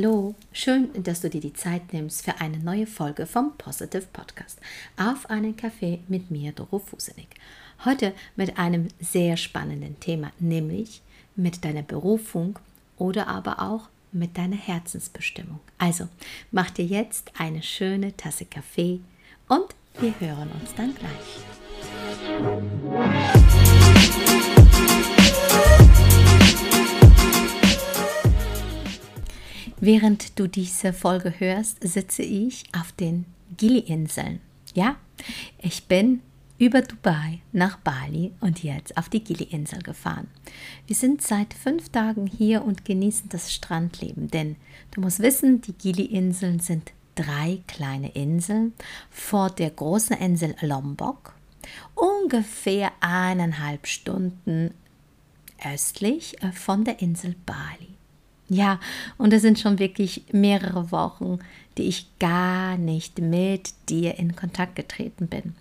Hallo, 0.00 0.36
schön, 0.52 0.90
dass 1.02 1.22
du 1.22 1.28
dir 1.28 1.40
die 1.40 1.54
Zeit 1.54 1.92
nimmst 1.92 2.24
für 2.24 2.40
eine 2.40 2.58
neue 2.58 2.86
Folge 2.86 3.26
vom 3.26 3.56
Positive 3.58 4.06
Podcast. 4.12 4.60
Auf 4.96 5.28
einen 5.28 5.56
Kaffee 5.56 5.98
mit 6.06 6.30
mir, 6.30 6.52
Doro 6.52 6.78
Fusenig. 6.78 7.26
Heute 7.84 8.12
mit 8.36 8.58
einem 8.58 8.86
sehr 9.00 9.36
spannenden 9.36 9.98
Thema, 9.98 10.30
nämlich 10.38 11.02
mit 11.34 11.64
deiner 11.64 11.82
Berufung 11.82 12.60
oder 12.96 13.26
aber 13.26 13.60
auch 13.60 13.88
mit 14.12 14.38
deiner 14.38 14.54
Herzensbestimmung. 14.54 15.58
Also, 15.78 16.06
mach 16.52 16.70
dir 16.70 16.84
jetzt 16.84 17.32
eine 17.36 17.64
schöne 17.64 18.16
Tasse 18.16 18.44
Kaffee 18.44 19.00
und 19.48 19.74
wir 19.98 20.14
hören 20.20 20.52
uns 20.60 20.72
dann 20.76 20.94
gleich. 20.94 21.40
Während 29.80 30.38
du 30.38 30.48
diese 30.48 30.92
Folge 30.92 31.34
hörst, 31.38 31.86
sitze 31.86 32.22
ich 32.22 32.64
auf 32.78 32.92
den 32.92 33.26
Gili-Inseln. 33.56 34.40
Ja, 34.74 34.96
ich 35.60 35.84
bin 35.84 36.20
über 36.58 36.82
Dubai 36.82 37.40
nach 37.52 37.78
Bali 37.78 38.32
und 38.40 38.64
jetzt 38.64 38.96
auf 38.96 39.08
die 39.08 39.22
Gili-Insel 39.22 39.80
gefahren. 39.82 40.26
Wir 40.88 40.96
sind 40.96 41.22
seit 41.22 41.54
fünf 41.54 41.90
Tagen 41.90 42.26
hier 42.26 42.64
und 42.64 42.84
genießen 42.84 43.28
das 43.28 43.54
Strandleben, 43.54 44.28
denn 44.28 44.56
du 44.90 45.00
musst 45.00 45.20
wissen, 45.20 45.60
die 45.60 45.74
Gili-Inseln 45.74 46.58
sind 46.58 46.92
drei 47.14 47.62
kleine 47.68 48.10
Inseln 48.10 48.72
vor 49.10 49.50
der 49.50 49.70
großen 49.70 50.16
Insel 50.16 50.56
Lombok, 50.60 51.34
ungefähr 51.94 52.90
eineinhalb 53.00 53.86
Stunden 53.86 54.74
östlich 55.64 56.36
von 56.52 56.84
der 56.84 57.00
Insel 57.00 57.36
Bali. 57.46 57.97
Ja, 58.48 58.80
und 59.18 59.32
es 59.32 59.42
sind 59.42 59.58
schon 59.58 59.78
wirklich 59.78 60.24
mehrere 60.32 60.90
Wochen, 60.90 61.38
die 61.76 61.82
ich 61.82 62.06
gar 62.18 62.76
nicht 62.78 63.18
mit 63.18 63.74
dir 63.88 64.18
in 64.18 64.36
Kontakt 64.36 64.74
getreten 64.74 65.28
bin. 65.28 65.54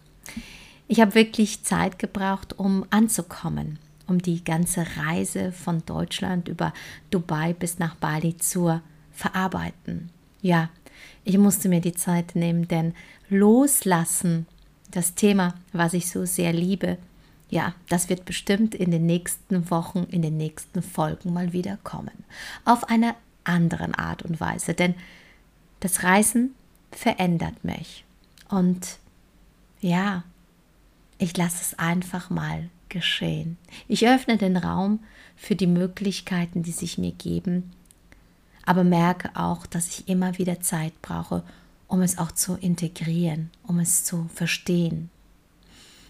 Ich 0.88 1.02
habe 1.02 1.16
wirklich 1.16 1.64
Zeit 1.64 2.00
gebraucht, 2.00 2.58
um 2.58 2.86
anzukommen, 2.90 3.78
um 4.08 4.22
die 4.22 4.44
ganze 4.44 4.86
Reise 4.96 5.52
von 5.52 5.86
Deutschland 5.86 6.48
über 6.48 6.74
Dubai 7.10 7.54
bis 7.54 7.78
nach 7.78 7.96
Bali 7.96 8.38
zu 8.38 8.80
verarbeiten. 9.12 10.10
Ja, 10.42 10.70
ich 11.26 11.38
musste 11.38 11.68
mir 11.68 11.82
die 11.82 11.94
Zeit 11.94 12.36
nehmen, 12.36 12.70
denn 12.70 12.94
loslassen, 13.30 14.48
das 14.92 15.16
Thema, 15.16 15.56
was 15.74 15.94
ich 15.94 16.10
so 16.10 16.24
sehr 16.24 16.54
liebe, 16.54 16.98
ja, 17.50 17.74
das 17.90 18.10
wird 18.10 18.26
bestimmt 18.26 18.76
in 18.76 18.92
den 18.92 19.06
nächsten 19.06 19.70
Wochen, 19.72 20.04
in 20.12 20.22
den 20.22 20.38
nächsten 20.38 20.82
Folgen 20.82 21.34
mal 21.34 21.54
wieder 21.54 21.78
kommen. 21.84 22.26
Auf 22.66 22.90
eine 22.90 23.16
andere 23.44 23.98
Art 23.98 24.24
und 24.24 24.40
Weise. 24.40 24.74
Denn 24.74 24.96
das 25.80 26.04
Reisen 26.04 26.54
verändert 26.92 27.64
mich. 27.64 28.04
Und 28.50 28.98
ja, 29.80 30.24
ich 31.18 31.36
lasse 31.38 31.62
es 31.62 31.80
einfach 31.80 32.30
mal 32.30 32.70
geschehen. 32.90 33.58
Ich 33.88 34.08
öffne 34.08 34.38
den 34.38 34.58
Raum 34.58 35.00
für 35.36 35.56
die 35.56 35.68
Möglichkeiten, 35.68 36.64
die 36.64 36.72
sich 36.72 36.98
mir 36.98 37.12
geben, 37.12 37.72
aber 38.66 38.84
merke 38.84 39.30
auch, 39.36 39.66
dass 39.66 39.88
ich 39.88 40.08
immer 40.08 40.38
wieder 40.38 40.60
Zeit 40.60 41.02
brauche, 41.02 41.44
um 41.88 42.02
es 42.02 42.18
auch 42.18 42.32
zu 42.32 42.56
integrieren, 42.56 43.50
um 43.64 43.80
es 43.80 44.04
zu 44.04 44.30
verstehen. 44.34 45.10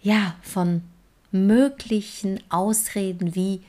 ja, 0.00 0.36
von 0.42 0.82
möglichen 1.30 2.40
Ausreden 2.50 3.34
wie, 3.34 3.62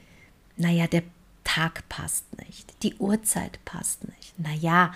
naja, 0.58 0.88
der 0.88 1.04
Tag 1.44 1.88
passt 1.90 2.26
nicht, 2.46 2.74
die 2.84 2.96
Uhrzeit 2.96 3.60
passt 3.66 4.08
nicht, 4.08 4.40
naja, 4.40 4.94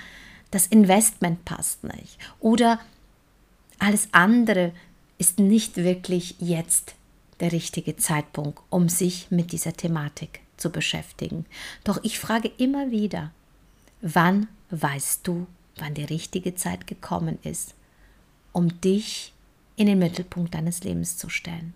das 0.51 0.67
Investment 0.67 1.43
passt 1.45 1.83
nicht 1.83 2.17
oder 2.39 2.79
alles 3.79 4.07
andere 4.11 4.71
ist 5.17 5.39
nicht 5.39 5.77
wirklich 5.77 6.35
jetzt 6.39 6.95
der 7.39 7.51
richtige 7.51 7.95
Zeitpunkt, 7.95 8.59
um 8.69 8.89
sich 8.89 9.29
mit 9.29 9.51
dieser 9.51 9.73
Thematik 9.73 10.41
zu 10.57 10.71
beschäftigen. 10.71 11.45
Doch 11.83 11.99
ich 12.03 12.19
frage 12.19 12.51
immer 12.57 12.91
wieder, 12.91 13.31
wann 14.01 14.47
weißt 14.71 15.25
du, 15.27 15.47
wann 15.77 15.93
die 15.93 16.03
richtige 16.03 16.55
Zeit 16.55 16.87
gekommen 16.87 17.37
ist, 17.43 17.75
um 18.51 18.81
dich 18.81 19.33
in 19.75 19.87
den 19.87 19.99
Mittelpunkt 19.99 20.55
deines 20.55 20.83
Lebens 20.83 21.17
zu 21.17 21.29
stellen? 21.29 21.73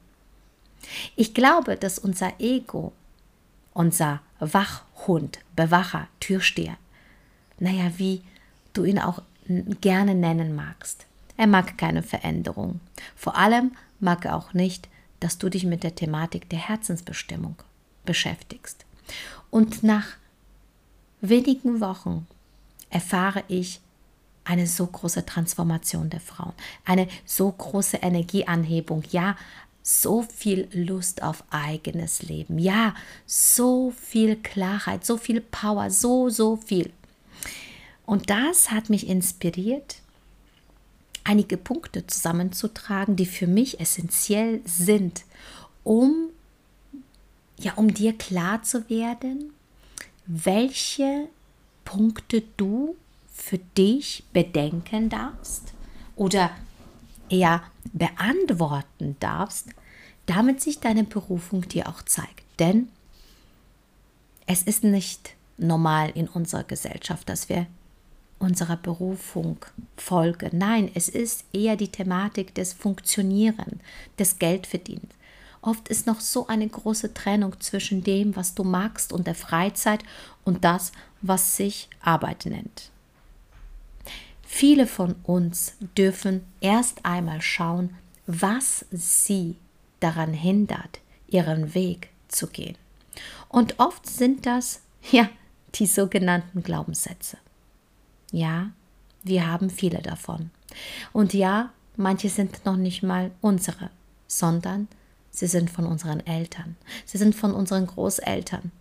Ich 1.15 1.33
glaube, 1.33 1.77
dass 1.77 1.99
unser 1.99 2.39
Ego, 2.39 2.91
unser 3.73 4.21
Wachhund, 4.39 5.39
Bewacher, 5.55 6.07
Türsteher, 6.19 6.77
naja, 7.59 7.91
wie 7.97 8.23
du 8.73 8.83
ihn 8.83 8.97
auch 8.97 9.21
gerne 9.81 10.15
nennen 10.15 10.55
magst, 10.55 11.05
er 11.37 11.47
mag 11.47 11.77
keine 11.77 12.03
Veränderung. 12.03 12.79
Vor 13.15 13.37
allem 13.37 13.71
mag 13.99 14.25
er 14.25 14.35
auch 14.35 14.53
nicht, 14.53 14.89
dass 15.21 15.37
du 15.37 15.47
dich 15.49 15.63
mit 15.63 15.83
der 15.83 15.95
Thematik 15.95 16.49
der 16.49 16.59
Herzensbestimmung 16.59 17.55
beschäftigst. 18.03 18.85
Und 19.49 19.83
nach 19.83 20.07
wenigen 21.21 21.79
Wochen 21.79 22.27
erfahre 22.89 23.43
ich 23.47 23.79
eine 24.43 24.67
so 24.67 24.85
große 24.87 25.25
Transformation 25.25 26.09
der 26.09 26.19
Frauen, 26.19 26.53
eine 26.83 27.07
so 27.25 27.51
große 27.51 27.97
Energieanhebung, 27.97 29.03
ja, 29.11 29.37
so 29.83 30.23
viel 30.23 30.67
Lust 30.73 31.23
auf 31.23 31.43
eigenes 31.49 32.21
Leben, 32.23 32.59
ja, 32.59 32.95
so 33.25 33.91
viel 33.91 34.35
Klarheit, 34.35 35.05
so 35.05 35.17
viel 35.17 35.41
Power, 35.41 35.89
so, 35.89 36.29
so 36.29 36.57
viel. 36.57 36.91
Und 38.05 38.29
das 38.29 38.71
hat 38.71 38.89
mich 38.89 39.07
inspiriert, 39.07 39.97
einige 41.23 41.57
Punkte 41.57 42.07
zusammenzutragen, 42.07 43.15
die 43.15 43.25
für 43.25 43.47
mich 43.47 43.79
essentiell 43.79 44.61
sind, 44.65 45.23
um 45.83 46.29
ja, 47.57 47.73
um 47.75 47.93
dir 47.93 48.17
klar 48.17 48.63
zu 48.63 48.89
werden, 48.89 49.53
welche 50.25 51.27
Punkte 51.85 52.43
du 52.57 52.95
für 53.31 53.59
dich 53.59 54.23
bedenken 54.33 55.09
darfst 55.09 55.73
oder 56.15 56.51
eher 57.29 57.63
beantworten 57.93 59.15
darfst, 59.19 59.69
damit 60.25 60.61
sich 60.61 60.79
deine 60.79 61.03
Berufung 61.03 61.67
dir 61.67 61.87
auch 61.87 62.01
zeigt. 62.01 62.43
Denn 62.59 62.89
es 64.45 64.63
ist 64.63 64.83
nicht 64.83 65.35
normal 65.57 66.11
in 66.13 66.27
unserer 66.27 66.63
Gesellschaft, 66.63 67.29
dass 67.29 67.49
wir 67.49 67.67
unserer 68.41 68.77
Berufung 68.77 69.57
folge. 69.97 70.49
Nein, 70.51 70.89
es 70.93 71.09
ist 71.09 71.45
eher 71.53 71.75
die 71.75 71.91
Thematik 71.91 72.55
des 72.55 72.73
Funktionieren, 72.73 73.79
des 74.17 74.39
Geldverdienens. 74.39 75.13
Oft 75.61 75.89
ist 75.89 76.07
noch 76.07 76.19
so 76.19 76.47
eine 76.47 76.67
große 76.67 77.13
Trennung 77.13 77.59
zwischen 77.59 78.03
dem, 78.03 78.35
was 78.35 78.55
du 78.55 78.63
magst 78.63 79.13
und 79.13 79.27
der 79.27 79.35
Freizeit 79.35 80.03
und 80.43 80.63
das, 80.63 80.91
was 81.21 81.55
sich 81.55 81.87
Arbeit 82.01 82.47
nennt. 82.47 82.89
Viele 84.41 84.87
von 84.87 85.15
uns 85.23 85.75
dürfen 85.97 86.43
erst 86.61 87.05
einmal 87.05 87.41
schauen, 87.41 87.95
was 88.25 88.85
sie 88.91 89.55
daran 89.99 90.33
hindert, 90.33 90.99
ihren 91.27 91.73
Weg 91.75 92.09
zu 92.27 92.47
gehen. 92.47 92.75
Und 93.49 93.79
oft 93.79 94.07
sind 94.09 94.45
das, 94.45 94.81
ja, 95.11 95.29
die 95.75 95.85
sogenannten 95.85 96.63
Glaubenssätze. 96.63 97.37
Ja, 98.31 98.71
wir 99.23 99.47
haben 99.47 99.69
viele 99.69 100.01
davon. 100.01 100.49
Und 101.13 101.33
ja, 101.33 101.71
manche 101.97 102.29
sind 102.29 102.65
noch 102.65 102.77
nicht 102.77 103.03
mal 103.03 103.31
unsere, 103.41 103.89
sondern 104.27 104.87
sie 105.31 105.47
sind 105.47 105.69
von 105.69 105.85
unseren 105.85 106.25
Eltern, 106.25 106.75
sie 107.05 107.17
sind 107.17 107.35
von 107.35 107.53
unseren 107.53 107.87
Großeltern. 107.87 108.71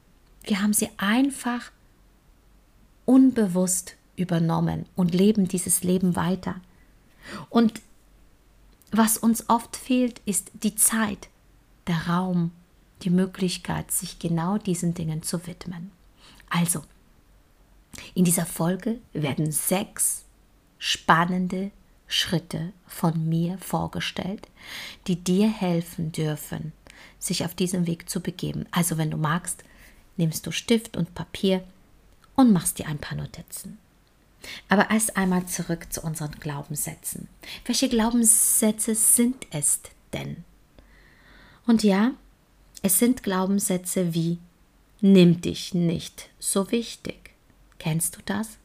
Wir 0.45 0.63
haben 0.63 0.73
sie 0.73 0.89
einfach 0.97 1.71
unbewusst 3.05 3.97
übernommen 4.17 4.87
und 4.97 5.15
leben 5.15 5.49
dieses 5.49 5.83
Leben 5.83 6.17
weiter. 6.17 6.57
Und 7.49 7.81
Was 8.93 9.17
uns 9.17 9.49
oft 9.49 9.77
fehlt, 9.77 10.21
ist 10.27 10.51
die 10.65 10.75
Zeit, 10.75 11.29
der 11.87 12.09
Raum, 12.09 12.51
die 13.03 13.11
Möglichkeit, 13.11 13.93
sich 13.93 14.19
genau 14.19 14.59
diesen 14.59 14.95
Dingen 14.95 15.23
zu 15.23 15.47
widmen. 15.47 15.93
Also, 16.49 16.83
in 18.15 18.25
dieser 18.25 18.47
Folge 18.47 18.99
werden 19.13 19.53
sechs 19.53 20.25
spannende 20.79 21.71
Schritte 22.07 22.73
von 22.87 23.29
mir 23.29 23.59
vorgestellt, 23.59 24.49
die 25.07 25.17
dir 25.17 25.49
helfen 25.49 26.11
dürfen, 26.11 26.73
sich 27.19 27.45
auf 27.45 27.55
diesen 27.55 27.87
Weg 27.87 28.11
zu 28.11 28.21
begeben. 28.21 28.67
Also 28.73 28.99
wenn 28.99 29.11
du 29.11 29.17
magst, 29.17 29.63
nimmst 30.17 30.47
du 30.47 30.51
Stift 30.51 30.97
und 30.97 31.15
Papier 31.15 31.65
und 32.35 32.53
machst 32.53 32.79
dir 32.79 32.89
ein 32.89 32.99
paar 32.99 33.17
Notizen. 33.17 33.79
Aber 34.69 34.91
erst 34.91 35.17
einmal 35.17 35.47
zurück 35.47 35.93
zu 35.93 36.01
unseren 36.01 36.33
Glaubenssätzen. 36.33 37.29
Welche 37.65 37.89
Glaubenssätze 37.89 38.95
sind 38.95 39.47
es 39.51 39.81
denn? 40.13 40.45
Und 41.67 41.85
ja, 41.85 42.13
es 42.83 42.99
sind 42.99 43.23
Glaubenssätze 43.23 44.15
wie 44.15 44.39
Nimm 45.03 45.41
dich 45.41 45.73
nicht 45.73 46.29
so 46.39 46.71
wichtig. 46.71 47.30
Kennst 47.81 48.17
du 48.17 48.21
das? 48.25 48.59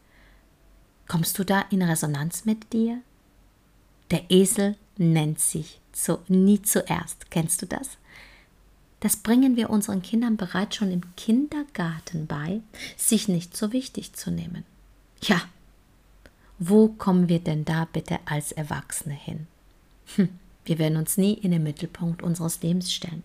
Kommst 1.07 1.39
du 1.39 1.43
da 1.43 1.61
in 1.71 1.81
Resonanz 1.81 2.45
mit 2.45 2.71
dir? 2.73 3.01
Der 4.11 4.29
Esel 4.29 4.75
nennt 4.97 5.39
sich 5.39 5.79
so 5.93 6.21
nie 6.27 6.61
zuerst. 6.61 7.31
Kennst 7.31 7.61
du 7.61 7.65
das? 7.65 7.97
Das 8.99 9.15
bringen 9.17 9.55
wir 9.55 9.69
unseren 9.69 10.01
Kindern 10.01 10.35
bereits 10.35 10.75
schon 10.75 10.91
im 10.91 11.15
Kindergarten 11.15 12.27
bei, 12.27 12.61
sich 12.97 13.27
nicht 13.27 13.55
so 13.55 13.71
wichtig 13.71 14.13
zu 14.13 14.31
nehmen. 14.31 14.65
Ja, 15.21 15.41
wo 16.59 16.89
kommen 16.89 17.29
wir 17.29 17.39
denn 17.39 17.65
da 17.65 17.85
bitte 17.85 18.19
als 18.25 18.51
Erwachsene 18.51 19.13
hin? 19.13 19.47
Hm, 20.15 20.29
wir 20.65 20.77
werden 20.77 20.97
uns 20.97 21.17
nie 21.17 21.33
in 21.33 21.51
den 21.51 21.63
Mittelpunkt 21.63 22.21
unseres 22.21 22.61
Lebens 22.61 22.93
stellen. 22.93 23.23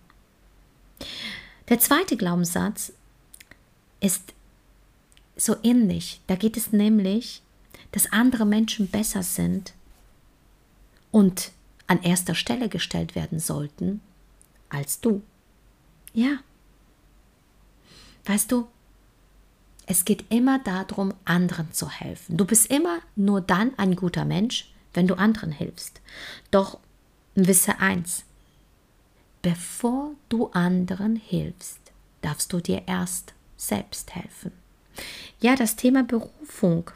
Der 1.69 1.79
zweite 1.79 2.15
Glaubenssatz 2.15 2.93
ist 3.99 4.33
so 5.35 5.55
ähnlich. 5.63 6.21
Da 6.27 6.35
geht 6.35 6.57
es 6.57 6.71
nämlich, 6.71 7.41
dass 7.91 8.11
andere 8.11 8.45
Menschen 8.45 8.87
besser 8.87 9.23
sind 9.23 9.73
und 11.11 11.51
an 11.87 12.01
erster 12.03 12.35
Stelle 12.35 12.69
gestellt 12.69 13.15
werden 13.15 13.39
sollten 13.39 14.01
als 14.69 15.01
du. 15.01 15.21
Ja. 16.13 16.37
Weißt 18.25 18.51
du, 18.51 18.67
es 19.87 20.05
geht 20.05 20.25
immer 20.31 20.59
darum, 20.59 21.13
anderen 21.25 21.73
zu 21.73 21.89
helfen. 21.89 22.37
Du 22.37 22.45
bist 22.45 22.67
immer 22.67 22.99
nur 23.15 23.41
dann 23.41 23.77
ein 23.77 23.95
guter 23.95 24.23
Mensch, 24.23 24.71
wenn 24.93 25.07
du 25.07 25.15
anderen 25.15 25.51
hilfst. 25.51 25.99
Doch 26.49 26.79
wisse 27.35 27.79
eins, 27.79 28.23
bevor 29.41 30.11
du 30.29 30.47
anderen 30.51 31.15
hilfst, 31.15 31.79
darfst 32.21 32.53
du 32.53 32.61
dir 32.61 32.83
erst 32.87 33.33
selbst 33.57 34.15
helfen. 34.15 34.51
Ja, 35.39 35.55
das 35.55 35.75
Thema 35.75 36.03
Berufung 36.03 36.91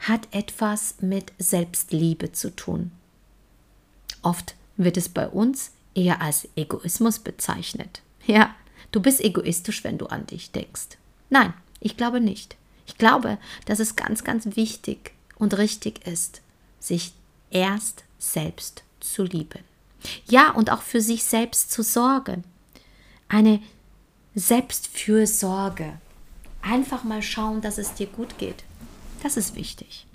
hat 0.00 0.28
etwas 0.32 0.96
mit 1.00 1.32
Selbstliebe 1.38 2.32
zu 2.32 2.54
tun. 2.54 2.90
Oft 4.22 4.54
wird 4.76 4.96
es 4.96 5.08
bei 5.08 5.28
uns 5.28 5.72
eher 5.94 6.20
als 6.20 6.48
Egoismus 6.56 7.18
bezeichnet. 7.18 8.02
Ja, 8.26 8.54
du 8.92 9.00
bist 9.00 9.20
egoistisch, 9.20 9.84
wenn 9.84 9.98
du 9.98 10.06
an 10.06 10.26
dich 10.26 10.50
denkst. 10.50 10.98
Nein, 11.28 11.54
ich 11.80 11.96
glaube 11.96 12.20
nicht. 12.20 12.56
Ich 12.86 12.98
glaube, 12.98 13.38
dass 13.66 13.78
es 13.78 13.96
ganz, 13.96 14.24
ganz 14.24 14.56
wichtig 14.56 15.12
und 15.36 15.56
richtig 15.56 16.06
ist, 16.06 16.42
sich 16.80 17.12
erst 17.50 18.04
selbst 18.18 18.82
zu 19.00 19.22
lieben. 19.22 19.64
Ja, 20.26 20.50
und 20.50 20.70
auch 20.70 20.82
für 20.82 21.00
sich 21.00 21.24
selbst 21.24 21.70
zu 21.70 21.82
sorgen. 21.82 22.44
Eine 23.28 23.62
Selbstfürsorge. 24.34 25.98
Einfach 26.62 27.04
mal 27.04 27.22
schauen, 27.22 27.60
dass 27.60 27.78
es 27.78 27.94
dir 27.94 28.06
gut 28.06 28.38
geht. 28.38 28.64
Das 29.22 29.36
ist 29.36 29.54
wichtig. 29.54 30.06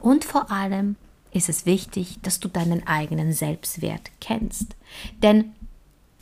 Und 0.00 0.24
vor 0.24 0.50
allem 0.50 0.96
ist 1.32 1.48
es 1.48 1.66
wichtig, 1.66 2.18
dass 2.22 2.40
du 2.40 2.48
deinen 2.48 2.86
eigenen 2.86 3.32
Selbstwert 3.32 4.10
kennst. 4.20 4.76
Denn 5.22 5.52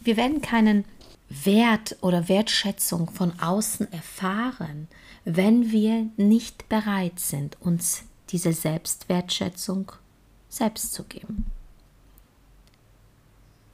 wir 0.00 0.16
werden 0.16 0.40
keinen 0.40 0.84
Wert 1.28 1.96
oder 2.00 2.28
Wertschätzung 2.28 3.10
von 3.10 3.38
außen 3.40 3.92
erfahren, 3.92 4.88
wenn 5.24 5.72
wir 5.72 6.06
nicht 6.16 6.68
bereit 6.68 7.18
sind, 7.18 7.60
uns 7.60 8.04
diese 8.30 8.52
Selbstwertschätzung 8.52 9.92
selbst 10.48 10.92
zu 10.92 11.04
geben. 11.04 11.46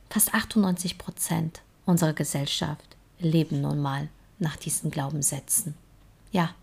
Fast 0.08 0.34
98 0.34 0.98
Prozent 0.98 1.62
unserer 1.84 2.12
Gesellschaft 2.12 2.96
leben 3.18 3.60
nun 3.60 3.80
mal 3.80 4.08
nach 4.42 4.56
diesen 4.56 4.90
Glaubenssätzen. 4.90 5.74
Ja, 6.30 6.54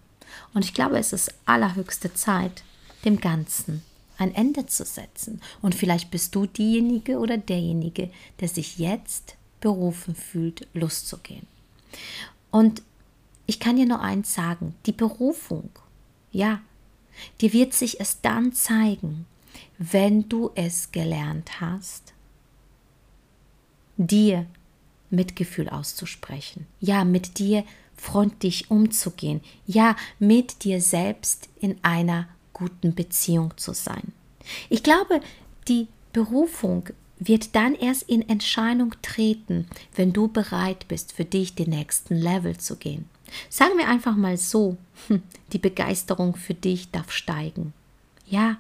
und 0.54 0.64
ich 0.64 0.74
glaube, 0.74 0.98
es 1.00 1.14
ist 1.14 1.34
allerhöchste 1.46 2.14
Zeit, 2.14 2.64
dem 3.06 3.20
Ganzen 3.20 3.84
ein 4.18 4.36
Ende 4.36 4.66
zu 4.66 4.86
setzen. 4.86 5.42
Und 5.62 5.76
vielleicht 5.76 6.12
bist 6.12 6.36
du 6.36 6.46
diejenige 6.46 7.20
oder 7.20 7.38
derjenige, 7.38 8.12
der 8.40 8.50
sich 8.50 8.78
jetzt 8.78 9.36
berufen 9.62 10.16
fühlt, 10.16 10.68
loszugehen. 10.74 11.48
Und 12.52 12.84
ich 13.46 13.60
kann 13.60 13.78
dir 13.78 13.86
nur 13.86 14.02
eins 14.02 14.34
sagen, 14.34 14.76
die 14.86 14.92
Berufung, 14.92 15.70
ja, 16.32 16.62
die 17.42 17.54
wird 17.54 17.74
sich 17.74 18.00
erst 18.00 18.20
dann 18.24 18.54
zeigen, 18.54 19.26
wenn 19.78 20.30
du 20.30 20.52
es 20.56 20.92
gelernt 20.92 21.60
hast, 21.60 22.14
dir 23.98 24.46
Mitgefühl 25.10 25.70
auszusprechen, 25.70 26.66
ja, 26.80 27.04
mit 27.04 27.40
dir 27.40 27.64
freundlich 27.96 28.72
umzugehen, 28.72 29.42
ja, 29.68 29.96
mit 30.20 30.64
dir 30.64 30.82
selbst 30.82 31.50
in 31.60 31.78
einer 31.82 32.28
guten 32.54 32.96
Beziehung 32.96 33.54
zu 33.58 33.74
sein. 33.74 34.14
Ich 34.70 34.84
glaube, 34.84 35.22
die 35.68 35.88
Berufung 36.14 36.90
wird 37.20 37.56
dann 37.56 37.76
erst 37.76 38.04
in 38.04 38.28
Entscheidung 38.28 38.96
treten, 39.02 39.68
wenn 39.96 40.14
du 40.14 40.30
bereit 40.30 40.88
bist, 40.88 41.12
für 41.12 41.26
dich 41.26 41.56
den 41.56 41.70
nächsten 41.70 42.16
Level 42.16 42.58
zu 42.58 42.78
gehen. 42.78 43.10
Sagen 43.50 43.78
wir 43.78 43.88
einfach 43.88 44.16
mal 44.16 44.38
so, 44.38 44.78
die 45.54 45.60
Begeisterung 45.60 46.36
für 46.36 46.54
dich 46.54 46.92
darf 46.92 47.12
steigen. 47.12 47.74
Ja. 48.26 48.58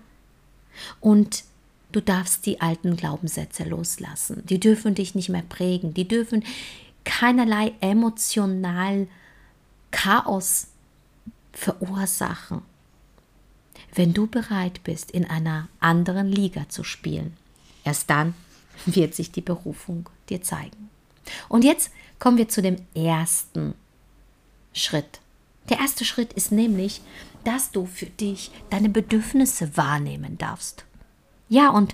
Und 0.99 1.43
du 1.91 2.01
darfst 2.01 2.45
die 2.45 2.61
alten 2.61 2.95
Glaubenssätze 2.95 3.63
loslassen. 3.63 4.43
Die 4.45 4.59
dürfen 4.59 4.95
dich 4.95 5.15
nicht 5.15 5.29
mehr 5.29 5.43
prägen. 5.47 5.93
Die 5.93 6.07
dürfen 6.07 6.43
keinerlei 7.03 7.73
emotional 7.81 9.07
Chaos 9.91 10.67
verursachen. 11.51 12.61
Wenn 13.93 14.13
du 14.13 14.27
bereit 14.27 14.83
bist, 14.83 15.11
in 15.11 15.25
einer 15.25 15.67
anderen 15.79 16.27
Liga 16.27 16.69
zu 16.69 16.83
spielen, 16.83 17.35
erst 17.83 18.09
dann 18.09 18.35
wird 18.85 19.15
sich 19.15 19.31
die 19.31 19.41
Berufung 19.41 20.09
dir 20.29 20.41
zeigen. 20.41 20.89
Und 21.47 21.63
jetzt 21.63 21.91
kommen 22.19 22.37
wir 22.37 22.49
zu 22.49 22.61
dem 22.61 22.77
ersten 22.93 23.73
Schritt. 24.73 25.19
Der 25.69 25.79
erste 25.79 26.05
Schritt 26.05 26.33
ist 26.33 26.51
nämlich, 26.51 27.01
dass 27.43 27.71
du 27.71 27.85
für 27.85 28.05
dich 28.05 28.51
deine 28.69 28.89
Bedürfnisse 28.89 29.75
wahrnehmen 29.75 30.37
darfst. 30.37 30.85
Ja, 31.49 31.71
und 31.71 31.93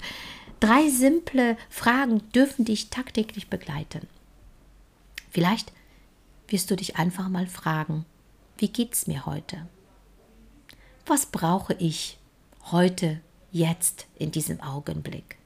drei 0.59 0.89
simple 0.89 1.57
Fragen 1.69 2.29
dürfen 2.31 2.65
dich 2.65 2.89
tagtäglich 2.89 3.49
begleiten. 3.49 4.07
Vielleicht 5.31 5.71
wirst 6.47 6.69
du 6.69 6.75
dich 6.75 6.97
einfach 6.97 7.29
mal 7.29 7.47
fragen, 7.47 8.05
wie 8.57 8.69
geht's 8.69 9.07
mir 9.07 9.25
heute? 9.25 9.67
Was 11.05 11.25
brauche 11.25 11.73
ich 11.73 12.17
heute, 12.71 13.19
jetzt, 13.51 14.07
in 14.17 14.31
diesem 14.31 14.61
Augenblick? 14.61 15.37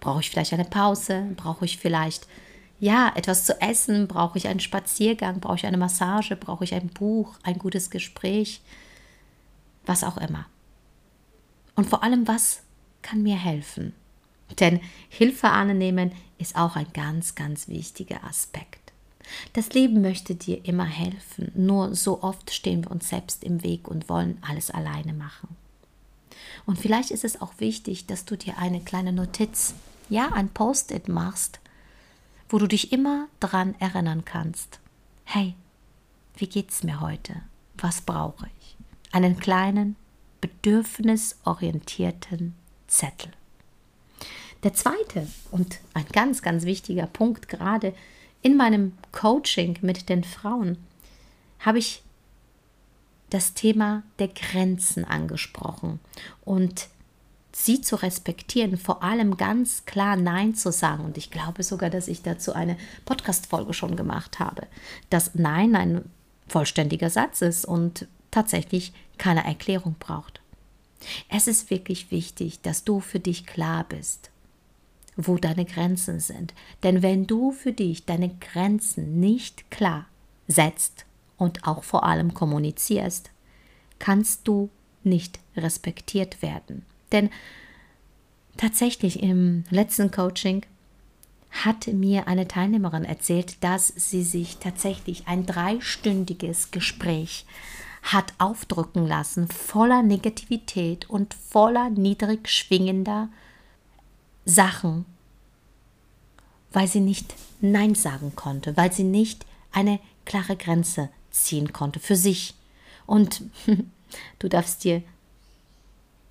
Brauche 0.00 0.20
ich 0.20 0.30
vielleicht 0.30 0.52
eine 0.52 0.64
Pause? 0.64 1.26
Brauche 1.36 1.64
ich 1.64 1.78
vielleicht 1.78 2.26
ja, 2.80 3.12
etwas 3.14 3.46
zu 3.46 3.60
essen? 3.60 4.08
Brauche 4.08 4.38
ich 4.38 4.48
einen 4.48 4.60
Spaziergang? 4.60 5.38
Brauche 5.38 5.56
ich 5.56 5.66
eine 5.66 5.76
Massage? 5.76 6.34
Brauche 6.34 6.64
ich 6.64 6.74
ein 6.74 6.88
Buch? 6.88 7.36
Ein 7.44 7.58
gutes 7.58 7.90
Gespräch? 7.90 8.60
Was 9.86 10.02
auch 10.02 10.16
immer. 10.16 10.46
Und 11.76 11.88
vor 11.88 12.02
allem, 12.02 12.26
was 12.26 12.62
kann 13.02 13.22
mir 13.22 13.36
helfen? 13.36 13.92
Denn 14.60 14.80
Hilfe 15.08 15.48
annehmen 15.48 16.12
ist 16.38 16.56
auch 16.56 16.76
ein 16.76 16.92
ganz, 16.92 17.34
ganz 17.34 17.68
wichtiger 17.68 18.22
Aspekt. 18.24 18.92
Das 19.52 19.72
Leben 19.72 20.02
möchte 20.02 20.34
dir 20.34 20.64
immer 20.64 20.84
helfen, 20.84 21.52
nur 21.54 21.94
so 21.94 22.22
oft 22.22 22.52
stehen 22.52 22.84
wir 22.84 22.90
uns 22.90 23.08
selbst 23.08 23.44
im 23.44 23.62
Weg 23.62 23.88
und 23.88 24.08
wollen 24.08 24.38
alles 24.42 24.70
alleine 24.70 25.12
machen. 25.12 25.56
Und 26.66 26.78
vielleicht 26.78 27.10
ist 27.10 27.24
es 27.24 27.40
auch 27.40 27.52
wichtig, 27.58 28.06
dass 28.06 28.24
du 28.24 28.36
dir 28.36 28.58
eine 28.58 28.80
kleine 28.80 29.12
Notiz, 29.12 29.74
ja, 30.08 30.32
ein 30.32 30.48
Post-it 30.48 31.08
machst, 31.08 31.60
wo 32.48 32.58
du 32.58 32.66
dich 32.66 32.92
immer 32.92 33.28
dran 33.40 33.74
erinnern 33.78 34.24
kannst. 34.24 34.80
Hey, 35.24 35.54
wie 36.36 36.48
geht's 36.48 36.82
mir 36.82 37.00
heute? 37.00 37.42
Was 37.78 38.02
brauche 38.02 38.48
ich? 38.60 38.76
Einen 39.12 39.38
kleinen, 39.38 39.96
bedürfnisorientierten 40.40 42.54
Zettel. 42.92 43.30
Der 44.62 44.74
zweite 44.74 45.26
und 45.50 45.78
ein 45.94 46.06
ganz, 46.12 46.42
ganz 46.42 46.64
wichtiger 46.64 47.06
Punkt, 47.06 47.48
gerade 47.48 47.94
in 48.42 48.56
meinem 48.56 48.92
Coaching 49.10 49.78
mit 49.80 50.08
den 50.08 50.22
Frauen, 50.22 50.78
habe 51.58 51.78
ich 51.78 52.02
das 53.30 53.54
Thema 53.54 54.02
der 54.18 54.28
Grenzen 54.28 55.04
angesprochen 55.04 56.00
und 56.44 56.88
sie 57.52 57.80
zu 57.80 57.96
respektieren, 57.96 58.76
vor 58.76 59.02
allem 59.02 59.36
ganz 59.36 59.84
klar 59.84 60.16
Nein 60.16 60.54
zu 60.54 60.70
sagen. 60.70 61.04
Und 61.04 61.16
ich 61.16 61.30
glaube 61.30 61.62
sogar, 61.62 61.90
dass 61.90 62.08
ich 62.08 62.22
dazu 62.22 62.52
eine 62.52 62.76
Podcast-Folge 63.04 63.74
schon 63.74 63.96
gemacht 63.96 64.38
habe, 64.38 64.66
dass 65.10 65.34
Nein 65.34 65.74
ein 65.76 66.10
vollständiger 66.46 67.10
Satz 67.10 67.40
ist 67.40 67.64
und 67.64 68.06
tatsächlich 68.30 68.92
keine 69.18 69.44
Erklärung 69.44 69.96
braucht. 69.98 70.41
Es 71.28 71.46
ist 71.46 71.70
wirklich 71.70 72.10
wichtig, 72.10 72.60
dass 72.62 72.84
du 72.84 73.00
für 73.00 73.20
dich 73.20 73.46
klar 73.46 73.84
bist, 73.88 74.30
wo 75.16 75.36
deine 75.36 75.64
Grenzen 75.64 76.20
sind. 76.20 76.54
Denn 76.82 77.02
wenn 77.02 77.26
du 77.26 77.52
für 77.52 77.72
dich 77.72 78.04
deine 78.04 78.30
Grenzen 78.40 79.20
nicht 79.20 79.70
klar 79.70 80.06
setzt 80.48 81.06
und 81.36 81.66
auch 81.66 81.84
vor 81.84 82.04
allem 82.04 82.34
kommunizierst, 82.34 83.30
kannst 83.98 84.48
du 84.48 84.70
nicht 85.04 85.38
respektiert 85.56 86.42
werden. 86.42 86.84
Denn 87.12 87.30
tatsächlich 88.56 89.22
im 89.22 89.64
letzten 89.70 90.10
Coaching 90.10 90.64
hat 91.50 91.86
mir 91.86 92.28
eine 92.28 92.48
Teilnehmerin 92.48 93.04
erzählt, 93.04 93.62
dass 93.62 93.88
sie 93.88 94.22
sich 94.22 94.56
tatsächlich 94.56 95.28
ein 95.28 95.44
dreistündiges 95.44 96.70
Gespräch 96.70 97.44
hat 98.02 98.34
aufdrücken 98.38 99.06
lassen, 99.06 99.48
voller 99.48 100.02
Negativität 100.02 101.08
und 101.08 101.34
voller 101.34 101.88
niedrig 101.88 102.48
schwingender 102.48 103.28
Sachen, 104.44 105.04
weil 106.72 106.88
sie 106.88 107.00
nicht 107.00 107.34
Nein 107.60 107.94
sagen 107.94 108.34
konnte, 108.34 108.76
weil 108.76 108.92
sie 108.92 109.04
nicht 109.04 109.46
eine 109.70 110.00
klare 110.24 110.56
Grenze 110.56 111.08
ziehen 111.30 111.72
konnte 111.72 112.00
für 112.00 112.16
sich. 112.16 112.54
Und 113.06 113.42
du 114.38 114.48
darfst 114.48 114.84
dir 114.84 115.02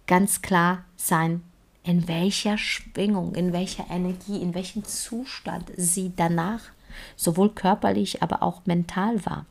ganz 0.07 0.41
klar 0.41 0.83
sein, 0.97 1.41
in 1.83 2.07
welcher 2.07 2.57
Schwingung, 2.57 3.33
in 3.33 3.53
welcher 3.53 3.89
Energie, 3.89 4.41
in 4.41 4.53
welchem 4.53 4.83
Zustand 4.83 5.71
sie 5.77 6.11
danach 6.15 6.61
sowohl 7.15 7.49
körperlich, 7.49 8.21
aber 8.21 8.43
auch 8.43 8.65
mental 8.65 9.25
war. 9.25 9.45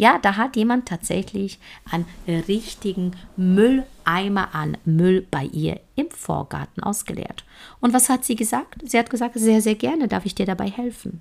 Ja, 0.00 0.18
da 0.18 0.38
hat 0.38 0.56
jemand 0.56 0.88
tatsächlich 0.88 1.58
einen 1.90 2.06
richtigen 2.48 3.12
Mülleimer 3.36 4.54
an 4.54 4.78
Müll 4.86 5.26
bei 5.30 5.44
ihr 5.44 5.78
im 5.94 6.10
Vorgarten 6.10 6.82
ausgeleert. 6.82 7.44
Und 7.80 7.92
was 7.92 8.08
hat 8.08 8.24
sie 8.24 8.34
gesagt? 8.34 8.80
Sie 8.82 8.98
hat 8.98 9.10
gesagt, 9.10 9.34
sehr, 9.38 9.60
sehr 9.60 9.74
gerne 9.74 10.08
darf 10.08 10.24
ich 10.24 10.34
dir 10.34 10.46
dabei 10.46 10.70
helfen. 10.70 11.20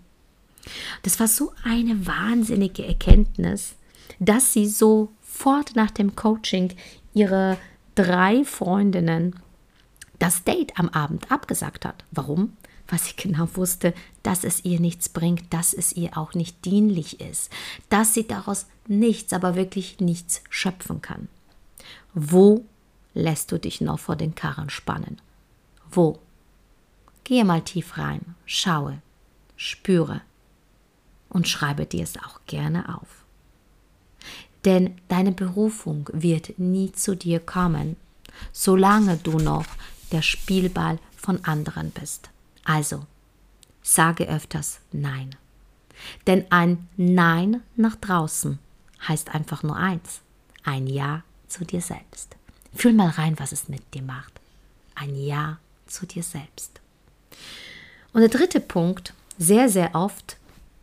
Das 1.03 1.19
war 1.19 1.27
so 1.27 1.51
eine 1.65 2.07
wahnsinnige 2.07 2.85
Erkenntnis, 2.85 3.75
dass 4.19 4.53
sie 4.53 4.65
sofort 4.65 5.75
nach 5.75 5.91
dem 5.91 6.15
Coaching 6.15 6.73
ihre 7.13 7.57
drei 7.95 8.45
Freundinnen 8.45 9.35
das 10.19 10.45
Date 10.45 10.79
am 10.79 10.87
Abend 10.87 11.29
abgesagt 11.29 11.83
hat. 11.83 12.05
Warum? 12.11 12.53
Weil 12.89 12.99
sie 12.99 13.15
genau 13.15 13.47
wusste, 13.53 13.93
dass 14.23 14.43
es 14.43 14.65
ihr 14.65 14.79
nichts 14.79 15.09
bringt, 15.09 15.53
dass 15.53 15.73
es 15.73 15.93
ihr 15.93 16.17
auch 16.17 16.33
nicht 16.33 16.65
dienlich 16.65 17.21
ist, 17.21 17.51
dass 17.89 18.13
sie 18.13 18.27
daraus 18.27 18.65
nichts, 18.87 19.31
aber 19.31 19.55
wirklich 19.55 19.99
nichts 19.99 20.41
schöpfen 20.49 21.01
kann. 21.01 21.29
Wo 22.13 22.65
lässt 23.13 23.51
du 23.51 23.59
dich 23.59 23.79
noch 23.79 23.99
vor 23.99 24.15
den 24.15 24.33
Karren 24.33 24.69
spannen? 24.69 25.21
Wo? 25.91 26.19
Gehe 27.23 27.45
mal 27.45 27.61
tief 27.61 27.97
rein, 27.97 28.35
schaue, 28.45 29.01
spüre 29.55 30.21
und 31.29 31.47
schreibe 31.47 31.85
dir 31.85 32.03
es 32.03 32.17
auch 32.17 32.39
gerne 32.47 32.97
auf. 32.97 33.23
Denn 34.65 34.97
deine 35.07 35.31
Berufung 35.31 36.09
wird 36.11 36.57
nie 36.57 36.91
zu 36.91 37.15
dir 37.15 37.39
kommen, 37.39 37.95
solange 38.51 39.17
du 39.17 39.37
noch 39.37 39.65
der 40.11 40.23
Spielball 40.23 40.97
von 41.15 41.45
anderen 41.45 41.91
bist. 41.91 42.29
Also, 42.69 43.07
sage 43.81 44.29
öfters 44.29 44.79
Nein. 44.91 45.35
Denn 46.27 46.45
ein 46.51 46.87
Nein 46.97 47.63
nach 47.75 47.95
draußen 47.95 48.59
heißt 49.07 49.33
einfach 49.33 49.63
nur 49.63 49.75
eins, 49.75 50.21
ein 50.63 50.85
Ja 50.85 51.23
zu 51.47 51.65
dir 51.65 51.81
selbst. 51.81 52.35
Fühl 52.75 52.93
mal 52.93 53.09
rein, 53.09 53.39
was 53.39 53.53
es 53.53 53.69
mit 53.69 53.95
dir 53.95 54.03
macht. 54.03 54.33
Ein 54.93 55.15
Ja 55.15 55.57
zu 55.87 56.05
dir 56.05 56.21
selbst. 56.21 56.79
Und 58.13 58.21
der 58.21 58.29
dritte 58.29 58.59
Punkt, 58.59 59.15
sehr, 59.39 59.67
sehr 59.67 59.95
oft 59.95 60.37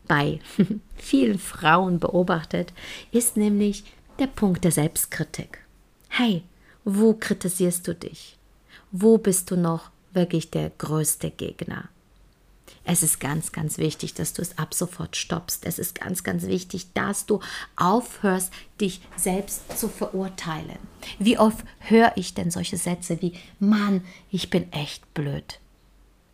bei 0.08 0.40
vielen 0.96 1.38
Frauen 1.38 2.00
beobachtet, 2.00 2.72
ist 3.12 3.36
nämlich 3.36 3.84
der 4.18 4.26
Punkt 4.26 4.64
der 4.64 4.72
Selbstkritik. 4.72 5.60
Hey, 6.08 6.42
wo 6.82 7.14
kritisierst 7.14 7.86
du 7.86 7.94
dich? 7.94 8.36
Wo 8.90 9.18
bist 9.18 9.52
du 9.52 9.56
noch 9.56 9.90
wirklich 10.16 10.50
der 10.50 10.70
größte 10.70 11.30
Gegner? 11.30 11.88
Es 12.88 13.02
ist 13.02 13.18
ganz, 13.20 13.52
ganz 13.52 13.78
wichtig, 13.78 14.14
dass 14.14 14.32
du 14.32 14.42
es 14.42 14.58
ab 14.58 14.72
sofort 14.72 15.16
stoppst. 15.16 15.66
Es 15.66 15.78
ist 15.78 15.96
ganz, 15.96 16.22
ganz 16.22 16.44
wichtig, 16.46 16.92
dass 16.94 17.26
du 17.26 17.40
aufhörst, 17.74 18.52
dich 18.80 19.00
selbst 19.16 19.78
zu 19.78 19.88
verurteilen. 19.88 20.78
Wie 21.18 21.38
oft 21.38 21.64
höre 21.80 22.12
ich 22.16 22.34
denn 22.34 22.50
solche 22.50 22.76
Sätze 22.76 23.20
wie, 23.20 23.34
Mann, 23.58 24.04
ich 24.30 24.50
bin 24.50 24.72
echt 24.72 25.14
blöd. 25.14 25.58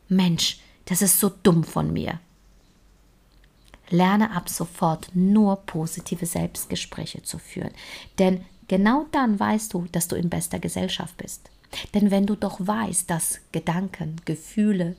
Mensch, 0.08 0.60
das 0.84 1.00
ist 1.00 1.20
so 1.20 1.30
dumm 1.42 1.64
von 1.64 1.92
mir. 1.92 2.20
Lerne 3.88 4.30
ab 4.32 4.48
sofort 4.48 5.08
nur 5.14 5.56
positive 5.56 6.26
Selbstgespräche 6.26 7.22
zu 7.22 7.38
führen. 7.38 7.72
Denn 8.18 8.44
genau 8.68 9.06
dann 9.12 9.40
weißt 9.40 9.72
du, 9.72 9.86
dass 9.92 10.08
du 10.08 10.16
in 10.16 10.28
bester 10.28 10.58
Gesellschaft 10.58 11.16
bist. 11.16 11.50
Denn 11.94 12.10
wenn 12.10 12.26
du 12.26 12.36
doch 12.36 12.58
weißt, 12.60 13.08
dass 13.08 13.40
Gedanken, 13.52 14.16
Gefühle, 14.24 14.96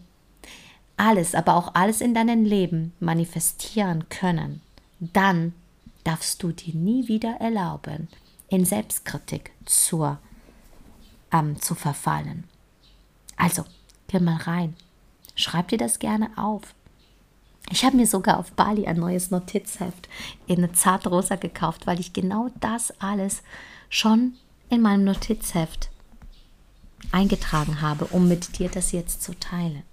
alles, 0.98 1.36
aber 1.36 1.56
auch 1.56 1.76
alles 1.76 2.02
in 2.02 2.14
deinem 2.14 2.46
Leben 2.46 2.94
manifestieren 3.00 4.10
können, 4.10 4.62
dann 5.00 5.54
darfst 6.04 6.44
du 6.44 6.52
dir 6.52 6.76
nie 6.76 7.08
wieder 7.08 7.38
erlauben, 7.40 8.08
in 8.50 8.66
Selbstkritik 8.66 9.52
zur, 9.66 10.20
ähm, 11.32 11.60
zu 11.62 11.76
verfallen. 11.76 12.44
Also, 13.38 13.64
geh 14.08 14.20
mal 14.20 14.38
rein. 14.38 14.76
Schreib 15.36 15.70
dir 15.70 15.78
das 15.78 16.00
gerne 16.00 16.30
auf. 16.38 16.76
Ich 17.72 17.84
habe 17.84 17.98
mir 17.98 18.06
sogar 18.06 18.38
auf 18.38 18.52
Bali 18.52 18.86
ein 18.86 18.98
neues 18.98 19.32
Notizheft 19.32 20.10
in 20.46 20.74
zartrosa 20.74 21.38
gekauft, 21.38 21.88
weil 21.88 22.00
ich 22.00 22.14
genau 22.14 22.50
das 22.60 22.94
alles 23.00 23.42
schon 23.90 24.34
in 24.70 24.82
meinem 24.82 25.06
Notizheft 25.06 25.90
eingetragen 27.14 27.82
habe, 27.82 28.06
um 28.06 28.28
mit 28.28 28.58
dir 28.58 28.70
das 28.70 28.92
jetzt 28.92 29.22
zu 29.22 29.38
teilen. 29.40 29.84